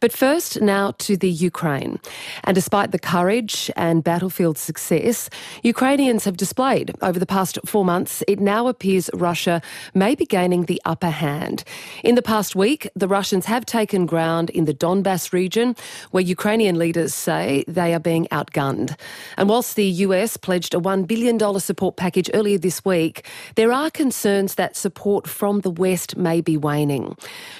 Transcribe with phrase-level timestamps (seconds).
[0.00, 2.00] But first, now to the Ukraine.
[2.44, 5.28] And despite the courage and battlefield success
[5.62, 9.60] Ukrainians have displayed over the past four months, it now appears Russia
[9.94, 11.64] may be gaining the upper hand.
[12.04, 15.74] In the past week, the Russians have taken ground in the Donbass region,
[16.10, 18.96] where Ukrainian leaders say they are being outgunned.
[19.36, 23.26] And whilst the US pledged a $1 billion support package earlier this week,
[23.56, 27.16] there are concerns that support from the West may be waning.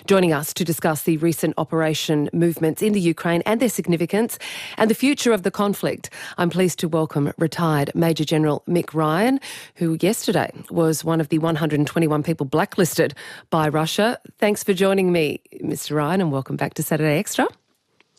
[0.07, 4.39] Joining us to discuss the recent operation movements in the Ukraine and their significance
[4.77, 9.41] and the future of the conflict, I'm pleased to welcome retired Major General Mick Ryan,
[9.77, 13.15] who yesterday was one of the 121 people blacklisted
[13.51, 14.19] by Russia.
[14.39, 15.97] Thanks for joining me, Mr.
[15.97, 17.49] Ryan, and welcome back to Saturday Extra.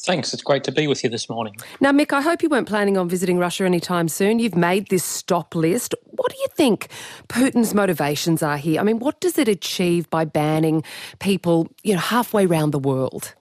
[0.01, 0.33] Thanks.
[0.33, 1.57] It's great to be with you this morning.
[1.81, 4.39] Now, Mick, I hope you weren't planning on visiting Russia anytime soon.
[4.39, 5.93] You've made this stop list.
[6.05, 6.87] What do you think
[7.27, 8.79] Putin's motivations are here?
[8.79, 10.83] I mean, what does it achieve by banning
[11.19, 13.35] people, you know, halfway around the world?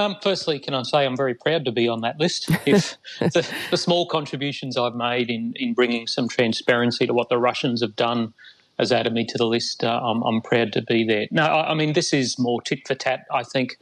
[0.00, 2.50] Um, firstly, can I say I'm very proud to be on that list.
[2.66, 7.38] If the, the, small contributions I've made in, in bringing some transparency to what the
[7.38, 8.32] Russians have done
[8.78, 11.26] has added me to the list, uh, I'm, I'm, proud to be there.
[11.30, 13.76] No, I, I mean, this is more tit for tat, I think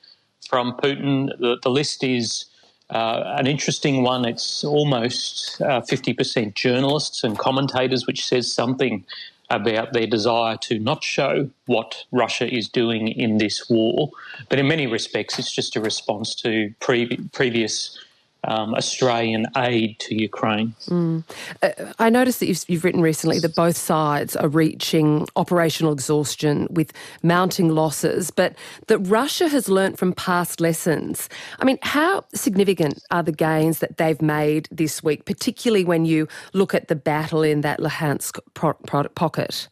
[0.48, 1.28] from Putin.
[1.38, 2.46] The, the list is
[2.90, 4.24] uh, an interesting one.
[4.24, 9.04] It's almost uh, 50% journalists and commentators, which says something
[9.50, 14.10] about their desire to not show what Russia is doing in this war.
[14.48, 17.98] But in many respects, it's just a response to pre- previous
[18.44, 20.74] um, Australian aid to Ukraine.
[20.86, 21.24] Mm.
[21.62, 26.68] Uh, I noticed that you've, you've, written recently that both sides are reaching operational exhaustion
[26.70, 28.54] with mounting losses, but
[28.86, 31.28] that Russia has learnt from past lessons.
[31.58, 36.28] I mean, how significant are the gains that they've made this week, particularly when you
[36.52, 39.68] look at the battle in that Luhansk pro- pro- pocket?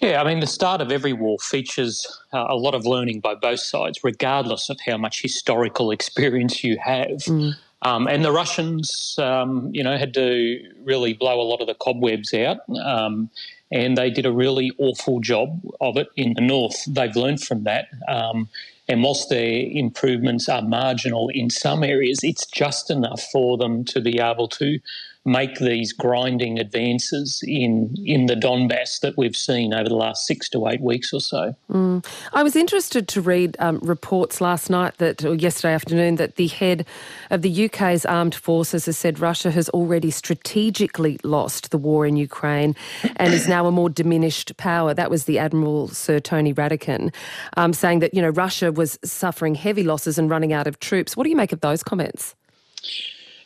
[0.00, 3.34] Yeah, I mean, the start of every war features uh, a lot of learning by
[3.34, 7.24] both sides, regardless of how much historical experience you have.
[7.26, 7.54] Mm.
[7.82, 11.74] Um, and the Russians, um, you know, had to really blow a lot of the
[11.74, 12.58] cobwebs out.
[12.82, 13.30] Um,
[13.72, 16.84] and they did a really awful job of it in the north.
[16.86, 17.88] They've learned from that.
[18.08, 18.48] Um,
[18.88, 24.00] and whilst their improvements are marginal in some areas, it's just enough for them to
[24.00, 24.80] be able to
[25.26, 30.48] make these grinding advances in in the Donbass that we've seen over the last six
[30.50, 31.54] to eight weeks or so.
[31.70, 32.04] Mm.
[32.32, 36.46] I was interested to read um, reports last night that, or yesterday afternoon, that the
[36.46, 36.86] head
[37.30, 42.16] of the UK's armed forces has said Russia has already strategically lost the war in
[42.16, 42.74] Ukraine
[43.16, 44.94] and is now a more diminished power.
[44.94, 47.12] That was the Admiral Sir Tony Radakin
[47.58, 51.14] um, saying that you know Russia was suffering heavy losses and running out of troops.
[51.14, 52.34] What do you make of those comments?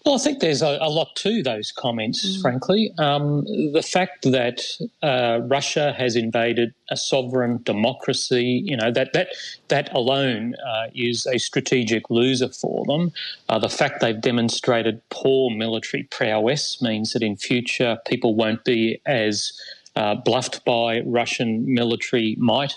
[0.04, 2.42] Well, I think there's a, a lot to those comments, mm.
[2.42, 2.92] frankly.
[2.98, 4.62] Um, the fact that
[5.02, 9.28] uh, Russia has invaded a sovereign democracy, you know, that that
[9.68, 13.12] that alone uh, is a strategic loser for them.
[13.48, 19.00] Uh, the fact they've demonstrated poor military prowess means that in future people won't be
[19.06, 19.58] as
[19.96, 22.74] uh, bluffed by Russian military might.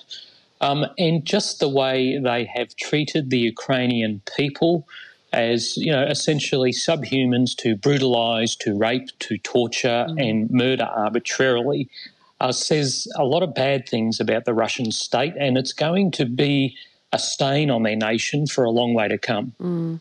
[0.62, 4.88] Um, and just the way they have treated the Ukrainian people
[5.34, 10.30] as you know essentially subhumans to brutalize, to rape, to torture mm.
[10.30, 11.90] and murder arbitrarily
[12.40, 16.26] uh, says a lot of bad things about the Russian state, and it's going to
[16.26, 16.76] be
[17.12, 19.54] a stain on their nation for a long way to come.
[19.62, 20.00] Mm.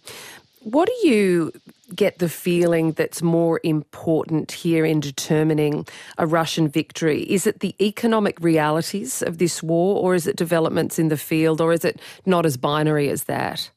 [0.62, 1.52] What do you
[1.94, 5.86] get the feeling that's more important here in determining
[6.18, 7.22] a Russian victory?
[7.22, 11.60] Is it the economic realities of this war, or is it developments in the field,
[11.60, 13.70] or is it not as binary as that?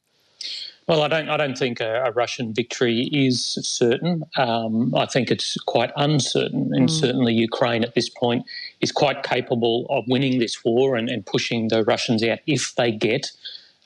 [0.86, 1.28] Well, I don't.
[1.28, 4.24] I don't think a, a Russian victory is certain.
[4.36, 6.90] Um, I think it's quite uncertain, and mm.
[6.90, 8.44] certainly Ukraine at this point
[8.80, 12.90] is quite capable of winning this war and, and pushing the Russians out if they
[12.90, 13.30] get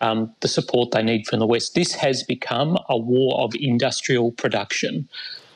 [0.01, 1.75] um, the support they need from the West.
[1.75, 5.09] This has become a war of industrial production.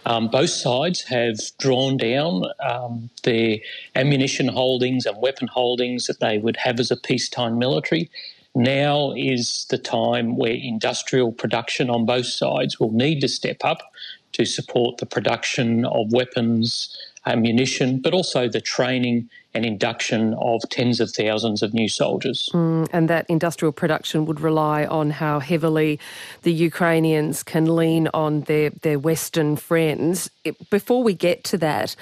[0.06, 3.58] Um, both sides have drawn down um, their
[3.94, 8.10] ammunition holdings and weapon holdings that they would have as a peacetime military.
[8.58, 13.92] Now is the time where industrial production on both sides will need to step up
[14.32, 20.98] to support the production of weapons, ammunition, but also the training and induction of tens
[20.98, 22.48] of thousands of new soldiers.
[22.52, 26.00] Mm, and that industrial production would rely on how heavily
[26.42, 30.30] the Ukrainians can lean on their, their Western friends.
[30.68, 31.94] Before we get to that,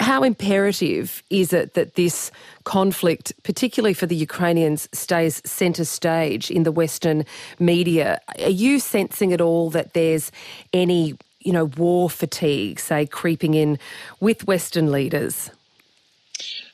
[0.00, 2.32] how imperative is it that this
[2.64, 7.24] conflict, particularly for the Ukrainians, stays centre stage in the Western
[7.58, 8.20] media?
[8.40, 10.32] Are you sensing at all that there's
[10.72, 13.78] any, you know, war fatigue, say, creeping in
[14.20, 15.50] with Western leaders?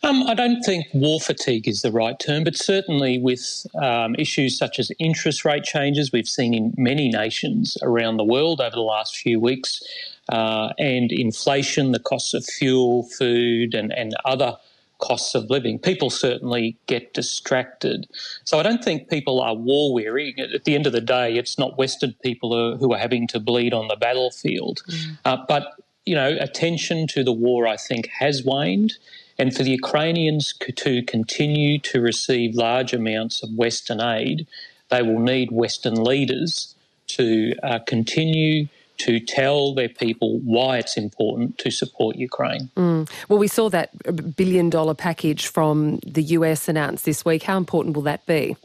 [0.03, 4.57] Um, I don't think war fatigue is the right term, but certainly with um, issues
[4.57, 8.81] such as interest rate changes we've seen in many nations around the world over the
[8.83, 9.83] last few weeks,
[10.29, 14.57] uh, and inflation, the costs of fuel, food, and, and other
[14.99, 18.07] costs of living, people certainly get distracted.
[18.45, 20.35] So I don't think people are war weary.
[20.39, 23.75] At the end of the day, it's not Western people who are having to bleed
[23.75, 24.83] on the battlefield.
[24.89, 25.19] Mm.
[25.25, 25.75] Uh, but,
[26.07, 28.95] you know, attention to the war, I think, has waned.
[29.39, 34.47] And for the Ukrainians to continue to receive large amounts of Western aid,
[34.89, 36.75] they will need Western leaders
[37.09, 42.71] to uh, continue to tell their people why it's important to support Ukraine.
[42.77, 43.09] Mm.
[43.29, 43.91] Well, we saw that
[44.37, 47.43] billion dollar package from the US announced this week.
[47.45, 48.57] How important will that be?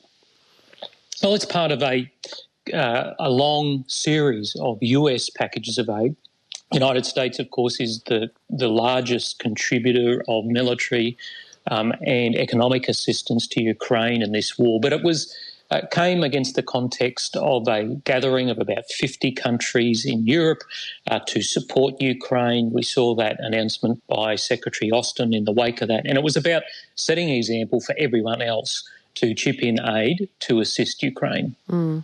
[1.22, 2.12] Well, it's part of a
[2.74, 6.16] uh, a long series of US packages of aid.
[6.72, 11.18] The United States, of course, is the the largest contributor of military
[11.70, 15.36] um, and economic assistance to Ukraine in this war, but it was
[15.72, 20.64] uh, came against the context of a gathering of about 50 countries in Europe
[21.10, 22.72] uh, to support Ukraine.
[22.72, 26.06] We saw that announcement by Secretary Austin in the wake of that.
[26.06, 26.64] And it was about
[26.96, 31.56] setting an example for everyone else to chip in aid to assist Ukraine.
[31.70, 32.04] Mm.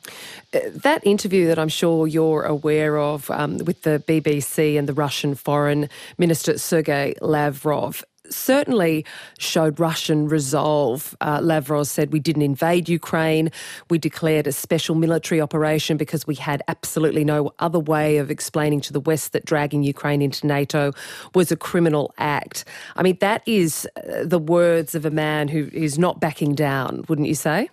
[0.52, 5.36] That interview that I'm sure you're aware of um, with the BBC and the Russian
[5.36, 9.06] Foreign Minister Sergei Lavrov certainly
[9.39, 11.15] showed Russian resolve.
[11.21, 13.51] Uh, Lavrov said, We didn't invade Ukraine.
[13.89, 18.81] We declared a special military operation because we had absolutely no other way of explaining
[18.81, 20.91] to the West that dragging Ukraine into NATO
[21.33, 22.65] was a criminal act.
[22.95, 27.06] I mean, that is uh, the words of a man who is not backing down,
[27.07, 27.69] wouldn't you say?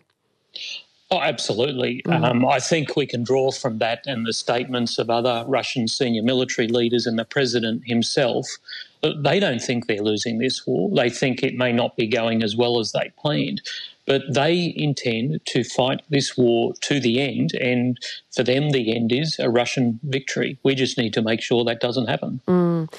[1.15, 2.03] Oh, absolutely.
[2.07, 2.29] Mm.
[2.29, 6.25] Um, I think we can draw from that and the statements of other Russian senior
[6.25, 8.47] military leaders and the president himself
[9.17, 10.91] they don't think they're losing this war.
[10.95, 13.61] They think it may not be going as well as they planned.
[14.07, 17.99] But they intend to fight this war to the end, and
[18.35, 20.59] for them, the end is a Russian victory.
[20.63, 22.41] We just need to make sure that doesn't happen.
[22.47, 22.93] Mm.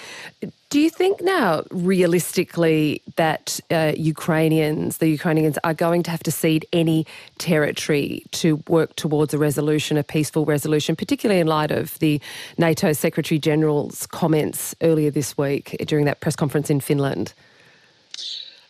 [0.72, 6.32] Do you think now, realistically, that uh, Ukrainians, the Ukrainians, are going to have to
[6.32, 7.06] cede any
[7.38, 12.20] territory to work towards a resolution, a peaceful resolution, particularly in light of the
[12.58, 17.34] NATO Secretary General's comments earlier this week during that press conference in Finland?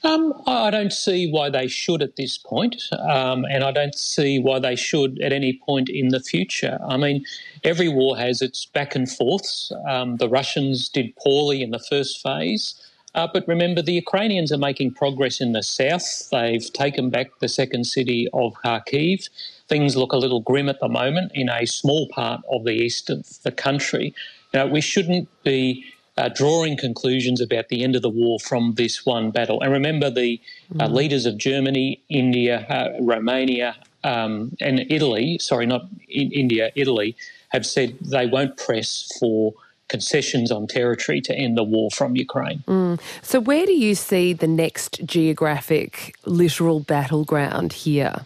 [0.05, 4.37] Um, I don't see why they should at this point, um, and I don't see
[4.37, 6.77] why they should at any point in the future.
[6.87, 7.25] I mean,
[7.63, 9.71] every war has its back and forths.
[9.89, 12.75] Um, the Russians did poorly in the first phase.
[13.15, 16.29] Uh, but remember, the Ukrainians are making progress in the south.
[16.31, 19.27] They've taken back the second city of Kharkiv.
[19.69, 23.09] Things look a little grim at the moment in a small part of the east
[23.09, 24.13] of the country.
[24.53, 25.83] Now, we shouldn't be
[26.17, 29.61] uh, drawing conclusions about the end of the war from this one battle.
[29.61, 30.39] And remember, the
[30.79, 30.93] uh, mm.
[30.93, 37.15] leaders of Germany, India, uh, Romania, um, and Italy sorry, not in India, Italy
[37.49, 39.53] have said they won't press for
[39.87, 42.63] concessions on territory to end the war from Ukraine.
[42.67, 42.99] Mm.
[43.21, 48.25] So, where do you see the next geographic, literal battleground here?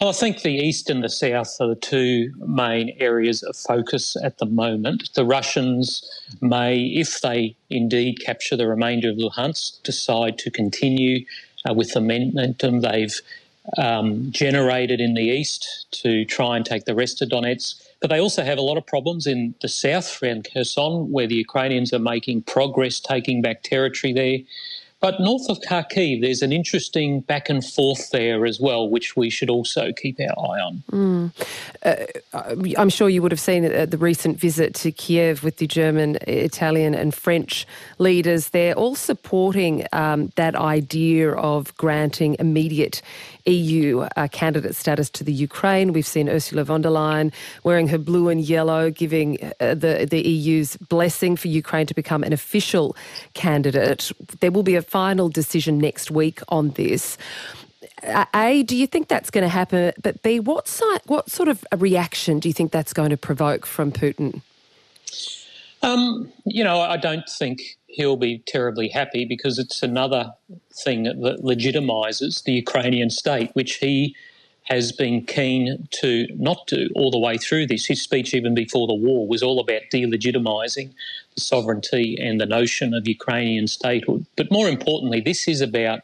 [0.00, 4.16] Well, I think the east and the south are the two main areas of focus
[4.24, 5.10] at the moment.
[5.12, 6.02] The Russians
[6.40, 11.26] may, if they indeed capture the remainder of Luhansk, decide to continue
[11.68, 13.20] uh, with the momentum they've
[13.76, 17.86] um, generated in the east to try and take the rest of Donetsk.
[18.00, 21.34] But they also have a lot of problems in the south around Kherson, where the
[21.34, 24.38] Ukrainians are making progress taking back territory there.
[25.00, 29.30] But north of Kharkiv, there's an interesting back and forth there as well, which we
[29.30, 30.82] should also keep our eye on.
[30.92, 31.32] Mm.
[31.82, 36.18] Uh, I'm sure you would have seen the recent visit to Kiev with the German,
[36.26, 37.66] Italian, and French
[37.98, 38.50] leaders.
[38.50, 43.00] They're all supporting um, that idea of granting immediate
[43.52, 45.92] EU uh, candidate status to the Ukraine.
[45.92, 47.32] We've seen Ursula von der Leyen
[47.64, 52.22] wearing her blue and yellow, giving uh, the, the EU's blessing for Ukraine to become
[52.22, 52.96] an official
[53.34, 54.12] candidate.
[54.40, 57.18] There will be a final decision next week on this.
[58.02, 59.92] Uh, a, do you think that's going to happen?
[60.02, 63.16] But B, what, si- what sort of a reaction do you think that's going to
[63.16, 64.42] provoke from Putin?
[65.82, 70.32] Um, you know, I don't think he'll be terribly happy because it's another
[70.84, 74.14] thing that legitimises the Ukrainian state, which he
[74.64, 77.86] has been keen to not do all the way through this.
[77.86, 80.92] His speech, even before the war, was all about delegitimising
[81.34, 84.26] the sovereignty and the notion of Ukrainian statehood.
[84.36, 86.00] But more importantly, this is about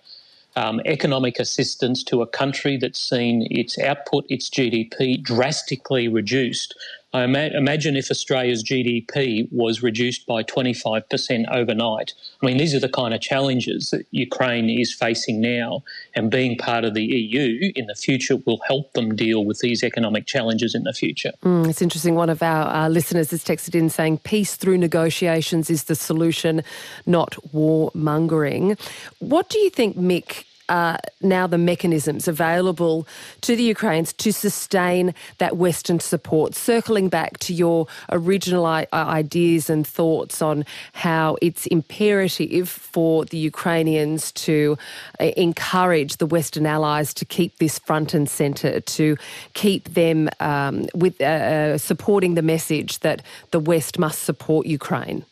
[0.56, 6.74] um, economic assistance to a country that's seen its output, its GDP, drastically reduced
[7.12, 12.12] I ima- imagine if Australia's GDP was reduced by 25% overnight.
[12.42, 15.82] I mean, these are the kind of challenges that Ukraine is facing now,
[16.14, 19.82] and being part of the EU in the future will help them deal with these
[19.82, 21.32] economic challenges in the future.
[21.44, 22.16] Mm, it's interesting.
[22.16, 26.62] One of our uh, listeners has texted in saying peace through negotiations is the solution,
[27.06, 28.78] not warmongering.
[29.20, 30.44] What do you think, Mick?
[30.68, 33.06] Uh, now the mechanisms available
[33.42, 36.54] to the Ukrainians to sustain that Western support.
[36.54, 43.38] Circling back to your original I- ideas and thoughts on how it's imperative for the
[43.38, 44.76] Ukrainians to
[45.20, 49.16] uh, encourage the Western allies to keep this front and centre, to
[49.54, 55.24] keep them um, with uh, uh supporting the message that the West must support Ukraine.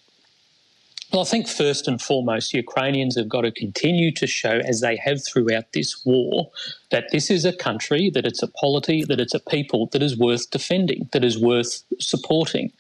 [1.15, 4.97] Well, I think first and foremost, Ukrainians have got to continue to show, as they
[4.97, 6.51] have throughout this war,
[6.91, 10.19] that this is a country, that it's a polity, that it's a people that is
[10.19, 12.73] worth defending, that is worth supporting.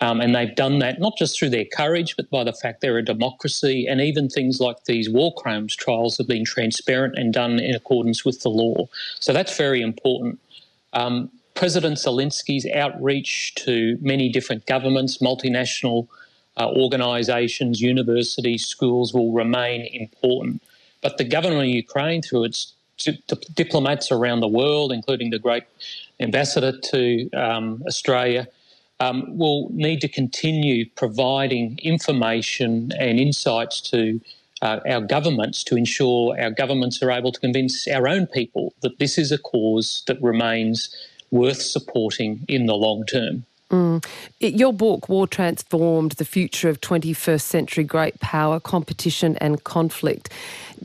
[0.00, 2.98] Um, and they've done that not just through their courage, but by the fact they're
[2.98, 3.86] a democracy.
[3.86, 8.24] And even things like these war crimes trials have been transparent and done in accordance
[8.24, 8.88] with the law.
[9.20, 10.40] So that's very important.
[10.92, 16.08] Um, President Zelensky's outreach to many different governments, multinational
[16.56, 20.62] uh, organisations, universities, schools will remain important.
[21.02, 22.72] But the government of Ukraine, through its
[23.54, 25.64] diplomats around the world, including the great
[26.20, 28.48] ambassador to um, Australia,
[29.00, 34.20] um, will need to continue providing information and insights to
[34.62, 38.98] uh, our governments to ensure our governments are able to convince our own people that
[38.98, 40.94] this is a cause that remains
[41.30, 43.44] worth supporting in the long term.
[43.70, 44.04] Mm.
[44.38, 50.32] Your book, War Transformed The Future of 21st Century Great Power, Competition and Conflict.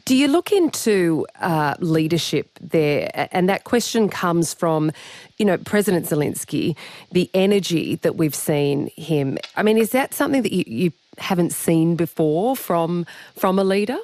[0.05, 3.11] Do you look into uh, leadership there?
[3.31, 4.91] And that question comes from,
[5.37, 6.75] you know, President Zelensky,
[7.11, 9.37] the energy that we've seen him.
[9.55, 13.97] I mean, is that something that you, you haven't seen before from, from a leader?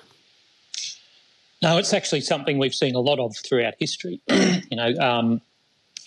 [1.63, 4.21] No, it's actually something we've seen a lot of throughout history.
[4.29, 5.41] you know, um,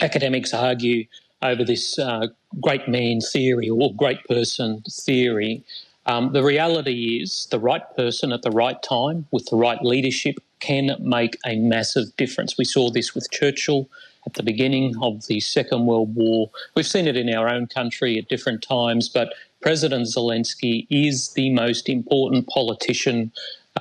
[0.01, 1.07] academics argue
[1.43, 2.27] over this uh,
[2.61, 5.65] great man theory or great person theory.
[6.07, 10.37] Um, the reality is the right person at the right time with the right leadership
[10.61, 12.59] can make a massive difference.
[12.59, 13.89] We saw this with Churchill
[14.27, 16.51] at the beginning of the Second World War.
[16.75, 19.33] We've seen it in our own country at different times, but
[19.63, 23.33] President Zelensky is the most important politician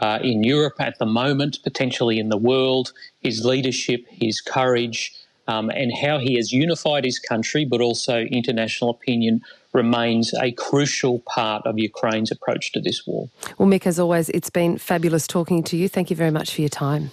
[0.01, 2.93] uh, in Europe at the moment, potentially in the world.
[3.21, 5.13] His leadership, his courage,
[5.49, 9.41] um, and how he has unified his country, but also international opinion
[9.73, 13.29] remains a crucial part of Ukraine's approach to this war.
[13.57, 15.89] Well, Mick, as always, it's been fabulous talking to you.
[15.89, 17.09] Thank you very much for your time.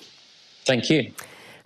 [0.67, 1.13] Thank you.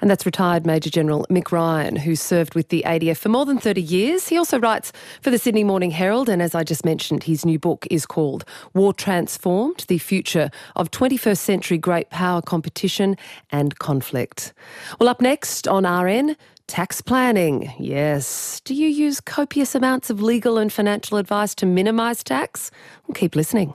[0.01, 3.59] And that's retired Major General Mick Ryan, who served with the ADF for more than
[3.59, 4.29] 30 years.
[4.29, 7.59] He also writes for the Sydney Morning Herald, and as I just mentioned, his new
[7.59, 13.17] book is called War Transformed The Future of 21st Century Great Power Competition
[13.51, 14.53] and Conflict.
[14.99, 16.37] Well, up next on RN,
[16.71, 18.61] Tax planning, yes.
[18.65, 22.71] Do you use copious amounts of legal and financial advice to minimise tax?
[23.09, 23.75] Well, keep listening.